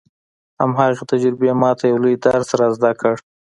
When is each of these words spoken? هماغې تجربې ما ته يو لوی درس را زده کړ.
هماغې 0.61 1.03
تجربې 1.11 1.51
ما 1.61 1.71
ته 1.79 1.83
يو 1.91 1.97
لوی 2.03 2.15
درس 2.25 2.49
را 2.59 2.67
زده 2.77 2.91
کړ. 3.01 3.13